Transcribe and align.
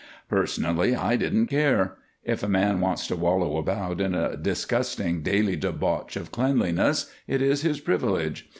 Personally, 0.29 0.95
I 0.95 1.15
didn't 1.15 1.45
care. 1.45 1.95
If 2.23 2.41
a 2.41 2.49
man 2.49 2.81
wants 2.81 3.05
to 3.05 3.15
wallow 3.15 3.57
about 3.57 4.01
in 4.01 4.15
a 4.15 4.35
disgusting 4.35 5.21
daily 5.21 5.55
debauch 5.55 6.15
of 6.15 6.31
cleanliness, 6.31 7.13
it 7.27 7.39
is 7.39 7.61
his 7.61 7.79
privilege. 7.79 8.49